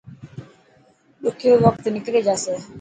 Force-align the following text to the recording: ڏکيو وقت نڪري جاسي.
ڏکيو 1.23 1.53
وقت 1.65 1.83
نڪري 1.95 2.19
جاسي. 2.27 2.53